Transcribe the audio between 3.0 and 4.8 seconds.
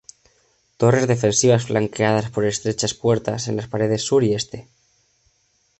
puertas en las paredes sur y este.